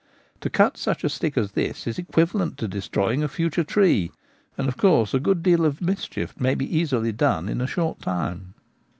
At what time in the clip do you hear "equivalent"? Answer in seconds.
1.99-2.57